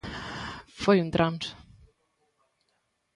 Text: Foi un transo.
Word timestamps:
Foi 0.81 0.97
un 1.03 1.09
transo. 1.15 1.51